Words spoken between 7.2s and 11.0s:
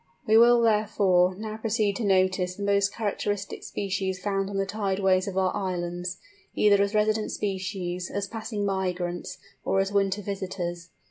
species, as passing migrants, or as winter visitors.